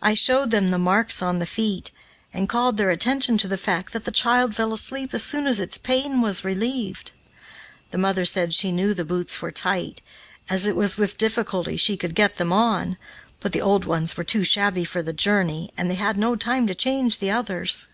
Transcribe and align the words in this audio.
I 0.00 0.14
showed 0.14 0.50
them 0.52 0.70
the 0.70 0.78
marks 0.78 1.20
on 1.20 1.38
the 1.38 1.44
feet, 1.44 1.90
and 2.32 2.48
called 2.48 2.78
their 2.78 2.88
attention 2.88 3.36
to 3.36 3.46
the 3.46 3.58
fact 3.58 3.92
that 3.92 4.06
the 4.06 4.10
child 4.10 4.56
fell 4.56 4.72
asleep 4.72 5.12
as 5.12 5.22
soon 5.22 5.46
as 5.46 5.60
its 5.60 5.76
pain 5.76 6.22
was 6.22 6.46
relieved. 6.46 7.12
The 7.90 7.98
mother 7.98 8.24
said 8.24 8.54
she 8.54 8.72
knew 8.72 8.94
the 8.94 9.04
boots 9.04 9.42
were 9.42 9.50
tight, 9.50 10.00
as 10.48 10.64
it 10.64 10.76
was 10.76 10.96
with 10.96 11.18
difficulty 11.18 11.76
she 11.76 11.98
could 11.98 12.14
get 12.14 12.38
them 12.38 12.54
on, 12.54 12.96
but 13.38 13.52
the 13.52 13.60
old 13.60 13.84
ones 13.84 14.16
were 14.16 14.24
too 14.24 14.44
shabby 14.44 14.86
for 14.86 15.02
the 15.02 15.12
journey 15.12 15.70
and 15.76 15.90
they 15.90 15.94
had 15.96 16.16
no 16.16 16.36
time 16.36 16.66
to 16.66 16.74
change 16.74 17.18
the 17.18 17.30
others. 17.30 17.88